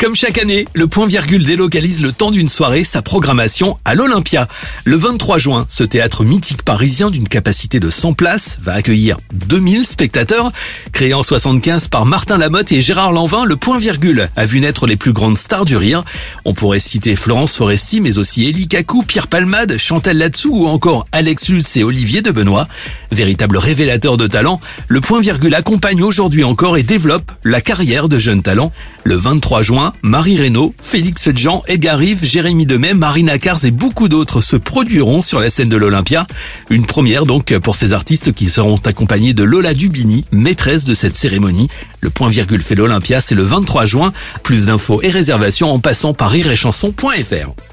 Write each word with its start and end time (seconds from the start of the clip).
Comme 0.00 0.14
chaque 0.14 0.38
année, 0.38 0.66
le 0.72 0.86
point 0.86 1.06
virgule 1.06 1.44
délocalise 1.44 2.02
le 2.02 2.10
temps 2.10 2.30
d'une 2.30 2.48
soirée 2.48 2.84
sa 2.84 3.02
programmation 3.02 3.76
à 3.84 3.94
l'Olympia. 3.94 4.48
Le 4.86 4.96
23 4.96 5.38
juin, 5.38 5.66
ce 5.68 5.84
théâtre 5.84 6.24
mythique 6.24 6.62
parisien 6.62 7.10
d'une 7.10 7.28
capacité 7.28 7.80
de 7.80 7.90
100 7.90 8.14
places 8.14 8.56
va 8.62 8.72
accueillir 8.72 9.18
2000 9.34 9.84
spectateurs. 9.84 10.52
Créé 10.92 11.12
en 11.12 11.22
75 11.22 11.88
par 11.88 12.06
Martin 12.06 12.38
Lamotte 12.38 12.72
et 12.72 12.80
Gérard 12.80 13.12
Lanvin, 13.12 13.44
le 13.44 13.56
point 13.56 13.78
virgule 13.78 14.30
a 14.36 14.46
vu 14.46 14.60
naître 14.60 14.86
les 14.86 14.96
plus 14.96 15.12
grandes 15.12 15.36
stars 15.36 15.66
du 15.66 15.76
rire. 15.76 16.02
On 16.46 16.54
pourrait 16.54 16.80
citer 16.80 17.14
Florence 17.14 17.54
Foresti, 17.54 18.00
mais 18.00 18.16
aussi 18.16 18.48
Elie 18.48 18.68
Kakou, 18.68 19.02
Pierre 19.02 19.26
Palmade, 19.26 19.76
Chantal 19.76 20.16
Latsou 20.16 20.62
ou 20.62 20.66
encore 20.66 21.06
Alex 21.12 21.50
Lutz 21.50 21.76
et 21.76 21.84
Olivier 21.84 22.22
de 22.22 22.30
Benoît. 22.30 22.68
Véritable 23.12 23.58
révélateur 23.58 24.16
de 24.16 24.26
talent, 24.26 24.60
le 24.86 25.00
point 25.00 25.20
virgule 25.20 25.54
accompagne 25.54 26.02
aujourd'hui 26.02 26.44
encore 26.44 26.76
et 26.76 26.84
développe 26.84 27.32
la 27.42 27.60
carrière 27.60 28.08
de 28.08 28.18
jeunes 28.18 28.42
talents. 28.42 28.70
Le 29.02 29.16
23 29.16 29.62
juin, 29.62 29.92
Marie 30.02 30.38
Reynaud, 30.38 30.74
Félix 30.80 31.28
Jean, 31.34 31.64
Edgar 31.66 31.98
Rive, 31.98 32.24
Jérémy 32.24 32.66
Demey, 32.66 32.94
Marina 32.94 33.38
Cars 33.38 33.64
et 33.64 33.72
beaucoup 33.72 34.08
d'autres 34.08 34.40
se 34.40 34.56
produiront 34.56 35.22
sur 35.22 35.40
la 35.40 35.50
scène 35.50 35.68
de 35.68 35.76
l'Olympia. 35.76 36.26
Une 36.70 36.86
première 36.86 37.26
donc 37.26 37.56
pour 37.58 37.74
ces 37.74 37.92
artistes 37.92 38.32
qui 38.32 38.46
seront 38.46 38.78
accompagnés 38.84 39.32
de 39.32 39.42
Lola 39.42 39.74
Dubini, 39.74 40.24
maîtresse 40.30 40.84
de 40.84 40.94
cette 40.94 41.16
cérémonie. 41.16 41.68
Le 42.00 42.10
point 42.10 42.28
virgule 42.28 42.62
fait 42.62 42.76
l'Olympia, 42.76 43.20
c'est 43.20 43.34
le 43.34 43.42
23 43.42 43.86
juin. 43.86 44.12
Plus 44.44 44.66
d'infos 44.66 45.02
et 45.02 45.10
réservations 45.10 45.72
en 45.72 45.80
passant 45.80 46.14
par 46.14 46.30
rirechanson.fr. 46.30 47.69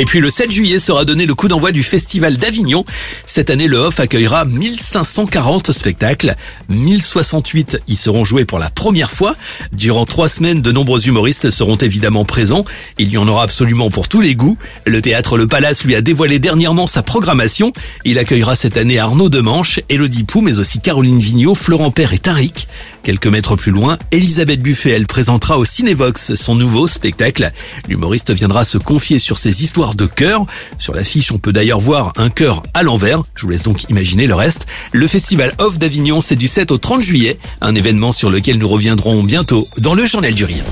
Et 0.00 0.06
puis 0.06 0.20
le 0.20 0.30
7 0.30 0.50
juillet 0.50 0.80
sera 0.80 1.04
donné 1.04 1.26
le 1.26 1.34
coup 1.34 1.46
d'envoi 1.46 1.72
du 1.72 1.82
Festival 1.82 2.38
d'Avignon. 2.38 2.86
Cette 3.26 3.50
année, 3.50 3.68
le 3.68 3.76
Off 3.76 4.00
accueillera 4.00 4.46
1540 4.46 5.72
spectacles. 5.72 6.36
1068 6.70 7.80
y 7.86 7.96
seront 7.96 8.24
joués 8.24 8.46
pour 8.46 8.58
la 8.58 8.70
première 8.70 9.10
fois. 9.10 9.36
Durant 9.74 10.06
trois 10.06 10.30
semaines, 10.30 10.62
de 10.62 10.72
nombreux 10.72 11.06
humoristes 11.06 11.50
seront 11.50 11.76
évidemment 11.76 12.24
présents. 12.24 12.64
Il 12.96 13.10
y 13.10 13.18
en 13.18 13.28
aura 13.28 13.42
absolument 13.42 13.90
pour 13.90 14.08
tous 14.08 14.22
les 14.22 14.34
goûts. 14.34 14.56
Le 14.86 15.02
théâtre 15.02 15.36
Le 15.36 15.46
Palace 15.46 15.84
lui 15.84 15.94
a 15.94 16.00
dévoilé 16.00 16.38
dernièrement 16.38 16.86
sa 16.86 17.02
programmation. 17.02 17.74
Il 18.06 18.18
accueillera 18.18 18.56
cette 18.56 18.78
année 18.78 18.98
Arnaud 18.98 19.28
Demanche, 19.28 19.80
Elodie 19.90 20.24
Pou, 20.24 20.40
mais 20.40 20.58
aussi 20.58 20.80
Caroline 20.80 21.18
Vigneault, 21.18 21.54
Florent 21.54 21.90
Père 21.90 22.14
et 22.14 22.18
Tariq. 22.18 22.68
Quelques 23.02 23.26
mètres 23.26 23.54
plus 23.54 23.70
loin, 23.70 23.98
Elisabeth 24.12 24.62
Buffet, 24.62 24.92
elle 24.92 25.06
présentera 25.06 25.58
au 25.58 25.66
Cinévox 25.66 26.34
son 26.36 26.54
nouveau 26.54 26.86
spectacle. 26.86 27.52
L'humoriste 27.86 28.30
viendra 28.30 28.64
se 28.64 28.78
confier 28.78 29.18
sur 29.18 29.36
ses 29.36 29.62
de 29.94 30.06
cœur. 30.06 30.44
Sur 30.78 30.94
l'affiche, 30.94 31.32
on 31.32 31.38
peut 31.38 31.52
d'ailleurs 31.52 31.80
voir 31.80 32.12
un 32.16 32.30
cœur 32.30 32.62
à 32.74 32.82
l'envers. 32.82 33.22
Je 33.34 33.42
vous 33.42 33.50
laisse 33.50 33.62
donc 33.62 33.88
imaginer 33.88 34.26
le 34.26 34.34
reste. 34.34 34.66
Le 34.92 35.06
festival 35.06 35.52
Off 35.58 35.78
d'Avignon, 35.78 36.20
c'est 36.20 36.36
du 36.36 36.48
7 36.48 36.70
au 36.72 36.78
30 36.78 37.02
juillet, 37.02 37.38
un 37.60 37.74
événement 37.74 38.12
sur 38.12 38.30
lequel 38.30 38.58
nous 38.58 38.68
reviendrons 38.68 39.22
bientôt 39.22 39.66
dans 39.78 39.94
le 39.94 40.04
Journal 40.04 40.34
du 40.34 40.44
Rire. 40.44 40.64